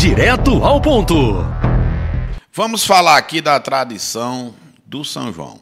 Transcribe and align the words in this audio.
Direto 0.00 0.64
ao 0.64 0.80
ponto. 0.80 1.14
Vamos 2.54 2.86
falar 2.86 3.18
aqui 3.18 3.42
da 3.42 3.60
tradição 3.60 4.54
do 4.86 5.04
São 5.04 5.30
João. 5.30 5.60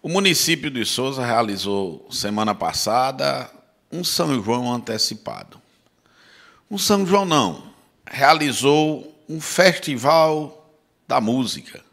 O 0.00 0.08
município 0.08 0.70
de 0.70 0.82
Souza 0.86 1.22
realizou 1.26 2.08
semana 2.10 2.54
passada 2.54 3.50
um 3.92 4.02
São 4.02 4.42
João 4.42 4.72
antecipado. 4.72 5.60
Um 6.70 6.78
São 6.78 7.04
João 7.04 7.26
não, 7.26 7.64
realizou 8.10 9.14
um 9.28 9.42
festival 9.42 10.72
da 11.06 11.20
música. 11.20 11.84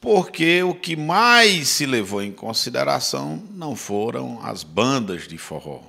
Porque 0.00 0.62
o 0.62 0.72
que 0.72 0.94
mais 0.94 1.66
se 1.66 1.84
levou 1.84 2.22
em 2.22 2.30
consideração 2.30 3.42
não 3.50 3.74
foram 3.74 4.38
as 4.44 4.62
bandas 4.62 5.26
de 5.26 5.36
forró. 5.36 5.80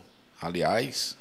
Aliás, 0.41 1.15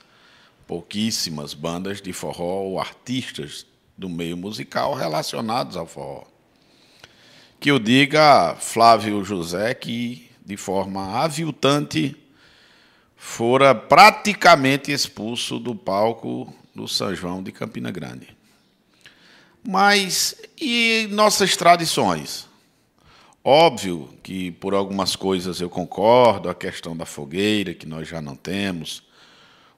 pouquíssimas 0.73 1.53
bandas 1.53 2.01
de 2.01 2.15
forró 2.15 2.63
ou 2.63 2.81
artistas 2.81 3.67
do 3.95 4.09
meio 4.09 4.39
musical 4.39 4.95
relacionados 4.95 5.77
ao 5.77 5.87
forró. 5.87 6.25
Que 7.61 7.71
eu 7.71 7.79
diga 7.79 8.57
Flávio 8.59 9.23
José 9.23 9.75
que, 9.75 10.31
de 10.43 10.57
forma 10.57 11.21
aviltante, 11.21 12.17
fora 13.15 13.75
praticamente 13.75 14.91
expulso 14.91 15.59
do 15.59 15.75
palco 15.75 16.51
do 16.75 16.89
São 16.89 17.15
João 17.15 17.43
de 17.43 17.53
Campina 17.53 17.91
Grande. 17.91 18.35
Mas 19.63 20.35
e 20.59 21.07
nossas 21.11 21.55
tradições? 21.55 22.49
Óbvio 23.45 24.09
que 24.23 24.51
por 24.53 24.73
algumas 24.73 25.15
coisas 25.17 25.61
eu 25.61 25.69
concordo, 25.69 26.49
a 26.49 26.55
questão 26.55 26.97
da 26.97 27.05
fogueira, 27.05 27.75
que 27.75 27.85
nós 27.85 28.09
já 28.09 28.23
não 28.23 28.35
temos, 28.35 29.03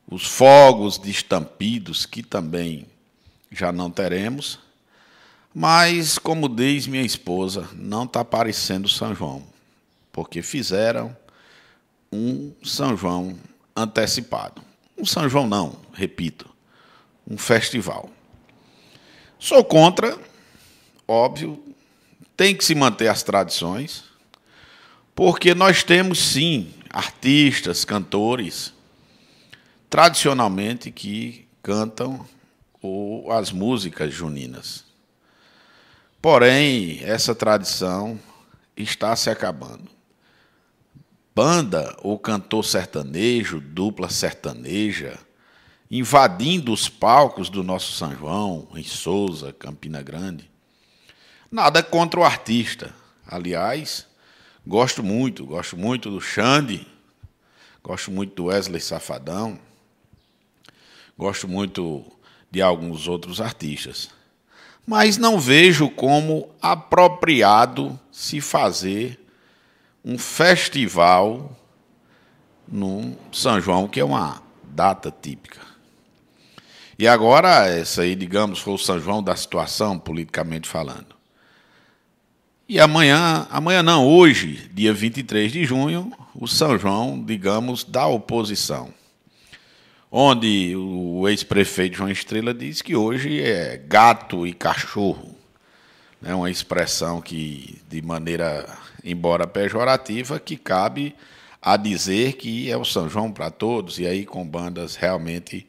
os 0.06 0.26
fogos 0.26 0.98
de 0.98 1.10
estampidos, 1.10 2.06
que 2.06 2.22
também 2.22 2.86
já 3.50 3.72
não 3.72 3.90
teremos. 3.90 4.58
Mas, 5.54 6.18
como 6.18 6.48
diz 6.48 6.86
minha 6.86 7.04
esposa, 7.04 7.68
não 7.74 8.04
está 8.04 8.24
parecendo 8.24 8.88
São 8.88 9.14
João, 9.14 9.42
porque 10.12 10.42
fizeram 10.42 11.16
um 12.12 12.52
São 12.62 12.96
João 12.96 13.38
antecipado. 13.74 14.62
Um 14.98 15.06
São 15.06 15.28
João, 15.28 15.46
não, 15.46 15.76
repito, 15.92 16.48
um 17.26 17.38
festival. 17.38 18.10
Sou 19.38 19.64
contra, 19.64 20.18
óbvio, 21.06 21.62
tem 22.36 22.54
que 22.54 22.64
se 22.64 22.74
manter 22.74 23.08
as 23.08 23.22
tradições, 23.22 24.04
porque 25.14 25.54
nós 25.54 25.84
temos 25.84 26.18
sim 26.18 26.72
artistas, 26.90 27.84
cantores 27.84 28.73
tradicionalmente 29.94 30.90
que 30.90 31.46
cantam 31.62 32.26
as 33.30 33.52
músicas 33.52 34.12
juninas. 34.12 34.84
Porém, 36.20 36.98
essa 37.04 37.32
tradição 37.32 38.18
está 38.76 39.14
se 39.14 39.30
acabando. 39.30 39.88
Banda 41.32 41.96
ou 42.02 42.18
cantor 42.18 42.64
sertanejo, 42.64 43.60
dupla 43.60 44.10
sertaneja, 44.10 45.16
invadindo 45.88 46.72
os 46.72 46.88
palcos 46.88 47.48
do 47.48 47.62
nosso 47.62 47.92
São 47.92 48.16
João, 48.16 48.66
em 48.74 48.82
Souza, 48.82 49.52
Campina 49.52 50.02
Grande. 50.02 50.50
Nada 51.48 51.84
contra 51.84 52.18
o 52.18 52.24
artista. 52.24 52.92
Aliás, 53.24 54.08
gosto 54.66 55.04
muito, 55.04 55.46
gosto 55.46 55.76
muito 55.76 56.10
do 56.10 56.20
Xande, 56.20 56.84
gosto 57.80 58.10
muito 58.10 58.34
do 58.34 58.46
Wesley 58.46 58.80
Safadão. 58.80 59.56
Gosto 61.16 61.46
muito 61.46 62.04
de 62.50 62.60
alguns 62.60 63.06
outros 63.06 63.40
artistas. 63.40 64.10
Mas 64.86 65.16
não 65.16 65.38
vejo 65.38 65.88
como 65.88 66.50
apropriado 66.60 67.98
se 68.10 68.40
fazer 68.40 69.18
um 70.04 70.18
festival 70.18 71.56
no 72.68 73.16
São 73.32 73.60
João, 73.60 73.88
que 73.88 74.00
é 74.00 74.04
uma 74.04 74.42
data 74.64 75.14
típica. 75.22 75.60
E 76.98 77.08
agora, 77.08 77.66
essa 77.66 78.02
aí, 78.02 78.14
digamos, 78.14 78.58
foi 78.58 78.74
o 78.74 78.78
São 78.78 79.00
João 79.00 79.22
da 79.22 79.34
situação, 79.34 79.98
politicamente 79.98 80.68
falando. 80.68 81.14
E 82.68 82.78
amanhã, 82.80 83.46
amanhã 83.50 83.82
não, 83.82 84.06
hoje, 84.06 84.70
dia 84.72 84.92
23 84.92 85.50
de 85.50 85.64
junho, 85.64 86.12
o 86.34 86.46
São 86.46 86.78
João, 86.78 87.22
digamos, 87.22 87.84
da 87.84 88.06
oposição 88.06 88.92
onde 90.16 90.76
o 90.76 91.28
ex-prefeito 91.28 91.96
João 91.96 92.08
Estrela 92.08 92.54
diz 92.54 92.80
que 92.80 92.94
hoje 92.94 93.42
é 93.42 93.76
gato 93.76 94.46
e 94.46 94.52
cachorro. 94.52 95.34
É 96.22 96.32
uma 96.32 96.48
expressão 96.48 97.20
que, 97.20 97.82
de 97.88 98.00
maneira, 98.00 98.78
embora 99.02 99.44
pejorativa, 99.44 100.38
que 100.38 100.56
cabe 100.56 101.16
a 101.60 101.76
dizer 101.76 102.34
que 102.34 102.70
é 102.70 102.76
o 102.76 102.84
São 102.84 103.08
João 103.08 103.32
para 103.32 103.50
todos, 103.50 103.98
e 103.98 104.06
aí 104.06 104.24
com 104.24 104.46
bandas 104.46 104.94
realmente 104.94 105.66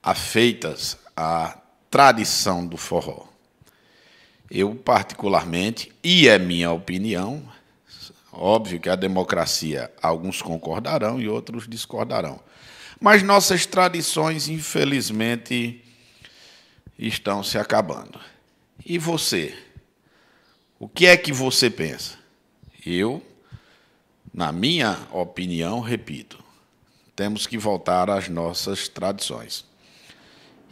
afeitas 0.00 0.96
à 1.16 1.58
tradição 1.90 2.64
do 2.64 2.76
forró. 2.76 3.26
Eu, 4.48 4.72
particularmente, 4.72 5.90
e 6.00 6.28
é 6.28 6.38
minha 6.38 6.70
opinião, 6.70 7.42
óbvio 8.32 8.78
que 8.78 8.88
a 8.88 8.94
democracia, 8.94 9.90
alguns 10.00 10.40
concordarão 10.40 11.20
e 11.20 11.28
outros 11.28 11.66
discordarão. 11.66 12.38
Mas 13.00 13.22
nossas 13.22 13.66
tradições, 13.66 14.48
infelizmente, 14.48 15.82
estão 16.98 17.42
se 17.42 17.58
acabando. 17.58 18.20
E 18.84 18.98
você? 18.98 19.54
O 20.78 20.88
que 20.88 21.06
é 21.06 21.16
que 21.16 21.32
você 21.32 21.70
pensa? 21.70 22.18
Eu, 22.84 23.22
na 24.32 24.50
minha 24.50 24.98
opinião, 25.12 25.80
repito, 25.80 26.42
temos 27.14 27.46
que 27.46 27.56
voltar 27.56 28.10
às 28.10 28.28
nossas 28.28 28.88
tradições. 28.88 29.64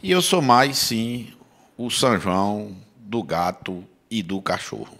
E 0.03 0.11
eu 0.11 0.21
sou 0.21 0.41
mais, 0.41 0.77
sim, 0.77 1.31
o 1.77 1.89
São 1.89 2.19
João 2.19 2.75
do 2.97 3.23
gato 3.23 3.83
e 4.09 4.21
do 4.21 4.41
cachorro. 4.41 4.97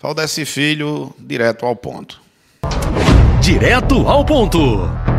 Valdeci 0.00 0.44
Filho, 0.44 1.14
direto 1.18 1.64
ao 1.64 1.74
ponto. 1.74 2.20
Direto 3.40 4.06
ao 4.08 4.24
ponto. 4.24 5.13